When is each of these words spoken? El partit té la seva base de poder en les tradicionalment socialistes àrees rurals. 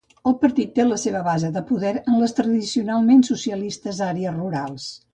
El 0.29 0.35
partit 0.43 0.71
té 0.79 0.85
la 0.87 0.97
seva 1.01 1.21
base 1.27 1.51
de 1.59 1.63
poder 1.73 1.93
en 1.99 2.17
les 2.23 2.35
tradicionalment 2.41 3.25
socialistes 3.31 4.05
àrees 4.11 4.39
rurals. 4.43 4.93